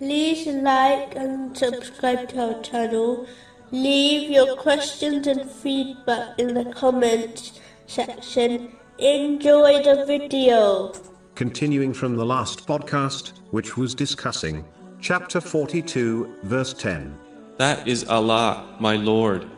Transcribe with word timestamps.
like 0.00 1.14
and 1.16 1.56
subscribe 1.56 2.28
to 2.30 2.54
our 2.54 2.62
channel. 2.62 3.26
Leave 3.70 4.30
your 4.30 4.56
questions 4.56 5.26
and 5.26 5.50
feedback 5.50 6.38
in 6.38 6.54
the 6.54 6.64
comments 6.72 7.60
section. 7.86 8.72
Enjoy 8.98 9.82
the 9.82 10.04
video. 10.06 10.92
Continuing 11.34 11.92
from 11.92 12.16
the 12.16 12.24
last 12.24 12.66
podcast, 12.66 13.32
which 13.50 13.76
was 13.76 13.94
discussing 13.94 14.64
chapter 15.00 15.40
42, 15.40 16.38
verse 16.44 16.72
10. 16.74 17.18
That 17.56 17.86
is 17.86 18.04
Allah, 18.08 18.76
my 18.80 18.96
Lord. 18.96 19.48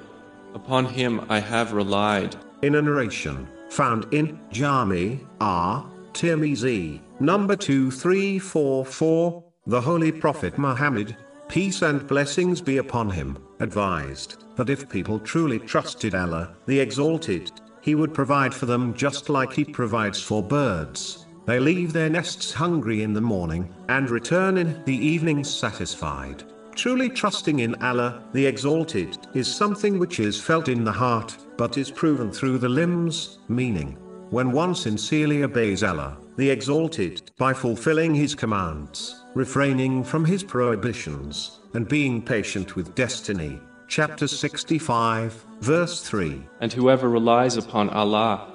Upon 0.54 0.86
Him 0.86 1.26
I 1.28 1.40
have 1.40 1.72
relied. 1.72 2.36
In 2.62 2.74
a 2.74 2.82
narration 2.82 3.46
found 3.68 4.12
in 4.14 4.40
Jami 4.50 5.20
R. 5.40 5.86
Tirmizi, 6.14 7.00
number 7.20 7.54
2344, 7.54 9.44
the 9.68 9.80
Holy 9.80 10.12
Prophet 10.12 10.58
Muhammad, 10.58 11.16
peace 11.48 11.82
and 11.82 12.06
blessings 12.06 12.60
be 12.60 12.76
upon 12.76 13.10
him, 13.10 13.36
advised 13.58 14.44
that 14.54 14.70
if 14.70 14.88
people 14.88 15.18
truly 15.18 15.58
trusted 15.58 16.14
Allah, 16.14 16.54
the 16.66 16.78
Exalted, 16.78 17.50
He 17.80 17.96
would 17.96 18.14
provide 18.14 18.54
for 18.54 18.66
them 18.66 18.94
just 18.94 19.28
like 19.28 19.52
He 19.52 19.64
provides 19.64 20.22
for 20.22 20.40
birds. 20.40 21.26
They 21.46 21.58
leave 21.58 21.92
their 21.92 22.08
nests 22.08 22.52
hungry 22.52 23.02
in 23.02 23.12
the 23.12 23.20
morning, 23.20 23.74
and 23.88 24.08
return 24.08 24.56
in 24.56 24.84
the 24.84 24.96
evening 24.96 25.42
satisfied. 25.42 26.44
Truly 26.76 27.08
trusting 27.08 27.58
in 27.58 27.74
Allah, 27.82 28.22
the 28.32 28.46
Exalted, 28.46 29.18
is 29.34 29.52
something 29.52 29.98
which 29.98 30.20
is 30.20 30.40
felt 30.40 30.68
in 30.68 30.84
the 30.84 30.92
heart, 30.92 31.36
but 31.56 31.76
is 31.76 31.90
proven 31.90 32.30
through 32.30 32.58
the 32.58 32.68
limbs, 32.68 33.38
meaning, 33.48 33.98
when 34.30 34.52
one 34.52 34.74
sincerely 34.74 35.42
obeys 35.42 35.82
Allah, 35.82 36.18
the 36.36 36.50
Exalted, 36.50 37.30
by 37.38 37.52
fulfilling 37.52 38.14
His 38.14 38.34
commands, 38.34 39.24
refraining 39.34 40.04
from 40.04 40.24
His 40.24 40.42
prohibitions, 40.42 41.60
and 41.74 41.88
being 41.88 42.22
patient 42.22 42.76
with 42.76 42.94
destiny. 42.94 43.60
Chapter 43.88 44.26
65, 44.26 45.44
verse 45.60 46.02
3. 46.02 46.42
And 46.60 46.72
whoever 46.72 47.08
relies 47.08 47.56
upon 47.56 47.88
Allah, 47.90 48.52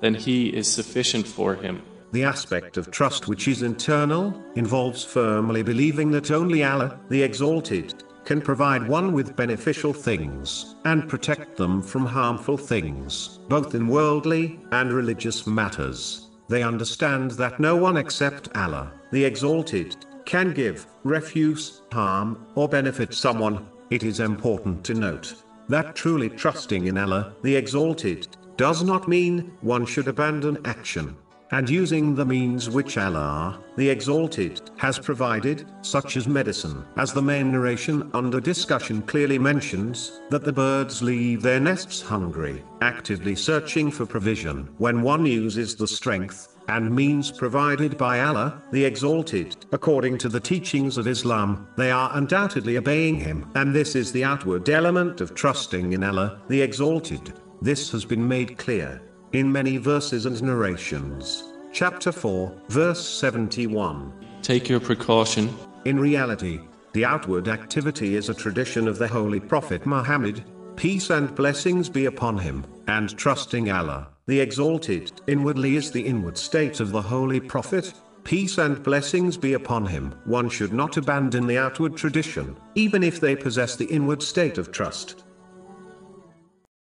then 0.00 0.14
He 0.14 0.48
is 0.48 0.70
sufficient 0.70 1.26
for 1.26 1.54
him. 1.54 1.82
The 2.12 2.22
aspect 2.22 2.76
of 2.76 2.92
trust 2.92 3.26
which 3.26 3.48
is 3.48 3.62
internal, 3.62 4.40
involves 4.54 5.02
firmly 5.02 5.64
believing 5.64 6.12
that 6.12 6.30
only 6.30 6.62
Allah, 6.62 7.00
the 7.08 7.22
Exalted, 7.22 8.03
can 8.24 8.40
provide 8.40 8.88
one 8.88 9.12
with 9.12 9.36
beneficial 9.36 9.92
things, 9.92 10.76
and 10.84 11.08
protect 11.08 11.56
them 11.56 11.82
from 11.82 12.06
harmful 12.06 12.56
things, 12.56 13.40
both 13.48 13.74
in 13.74 13.86
worldly 13.86 14.60
and 14.72 14.92
religious 14.92 15.46
matters. 15.46 16.30
They 16.48 16.62
understand 16.62 17.32
that 17.32 17.60
no 17.60 17.76
one 17.76 17.96
except 17.96 18.54
Allah, 18.56 18.92
the 19.10 19.24
Exalted, 19.24 19.96
can 20.24 20.52
give, 20.52 20.86
refuse, 21.02 21.82
harm, 21.92 22.46
or 22.54 22.68
benefit 22.68 23.14
someone. 23.14 23.66
It 23.90 24.02
is 24.02 24.20
important 24.20 24.84
to 24.84 24.94
note 24.94 25.34
that 25.68 25.94
truly 25.94 26.28
trusting 26.28 26.86
in 26.86 26.98
Allah, 26.98 27.34
the 27.42 27.56
Exalted, 27.56 28.28
does 28.56 28.82
not 28.82 29.08
mean 29.08 29.52
one 29.62 29.84
should 29.84 30.08
abandon 30.08 30.58
action 30.64 31.16
and 31.50 31.68
using 31.68 32.14
the 32.14 32.24
means 32.24 32.70
which 32.70 32.98
Allah, 32.98 33.60
the 33.76 33.88
Exalted, 33.88 34.70
has 34.76 34.98
provided, 34.98 35.66
such 35.82 36.16
as 36.16 36.26
medicine. 36.26 36.84
As 36.96 37.12
the 37.12 37.22
main 37.22 37.52
narration 37.52 38.10
under 38.14 38.40
discussion 38.40 39.02
clearly 39.02 39.38
mentions, 39.38 40.20
that 40.30 40.44
the 40.44 40.52
birds 40.52 41.02
leave 41.02 41.42
their 41.42 41.60
nests 41.60 42.02
hungry, 42.02 42.62
actively 42.80 43.34
searching 43.34 43.90
for 43.90 44.06
provision. 44.06 44.68
When 44.78 45.02
one 45.02 45.26
uses 45.26 45.76
the 45.76 45.86
strength 45.86 46.56
and 46.68 46.94
means 46.94 47.30
provided 47.30 47.98
by 47.98 48.20
Allah, 48.20 48.62
the 48.72 48.84
Exalted, 48.84 49.66
according 49.72 50.18
to 50.18 50.28
the 50.28 50.40
teachings 50.40 50.96
of 50.96 51.06
Islam, 51.06 51.68
they 51.76 51.90
are 51.90 52.10
undoubtedly 52.14 52.78
obeying 52.78 53.16
Him. 53.16 53.50
And 53.54 53.74
this 53.74 53.94
is 53.94 54.12
the 54.12 54.24
outward 54.24 54.68
element 54.68 55.20
of 55.20 55.34
trusting 55.34 55.92
in 55.92 56.02
Allah, 56.02 56.40
the 56.48 56.62
Exalted. 56.62 57.34
This 57.60 57.90
has 57.92 58.04
been 58.04 58.26
made 58.26 58.58
clear 58.58 59.02
in 59.34 59.50
many 59.50 59.78
verses 59.78 60.26
and 60.26 60.40
narrations. 60.42 61.42
Chapter 61.72 62.12
4, 62.12 62.52
verse 62.68 63.04
71. 63.04 64.12
Take 64.42 64.68
your 64.68 64.78
precaution. 64.78 65.52
In 65.84 65.98
reality, 65.98 66.60
the 66.92 67.04
outward 67.04 67.48
activity 67.48 68.14
is 68.14 68.28
a 68.28 68.34
tradition 68.34 68.86
of 68.86 68.96
the 68.96 69.08
Holy 69.08 69.40
Prophet 69.40 69.86
Muhammad, 69.86 70.44
peace 70.76 71.10
and 71.10 71.34
blessings 71.34 71.88
be 71.88 72.04
upon 72.04 72.38
him, 72.38 72.64
and 72.86 73.16
trusting 73.18 73.72
Allah, 73.72 74.08
the 74.26 74.38
Exalted, 74.38 75.10
inwardly 75.26 75.74
is 75.74 75.90
the 75.90 76.06
inward 76.06 76.38
state 76.38 76.78
of 76.78 76.92
the 76.92 77.02
Holy 77.02 77.40
Prophet, 77.40 77.92
peace 78.22 78.58
and 78.58 78.80
blessings 78.84 79.36
be 79.36 79.54
upon 79.54 79.84
him. 79.84 80.14
One 80.26 80.48
should 80.48 80.72
not 80.72 80.96
abandon 80.96 81.48
the 81.48 81.58
outward 81.58 81.96
tradition, 81.96 82.56
even 82.76 83.02
if 83.02 83.18
they 83.18 83.34
possess 83.34 83.74
the 83.74 83.86
inward 83.86 84.22
state 84.22 84.58
of 84.58 84.70
trust. 84.70 85.23